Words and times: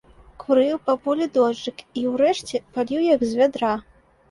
Курыў 0.43 0.79
па 0.87 0.95
полі 1.03 1.27
дожджык 1.35 1.85
і, 1.85 2.01
урэшце, 2.13 2.63
паліў 2.73 3.01
як 3.13 3.21
з 3.29 3.45
вядра. 3.45 3.73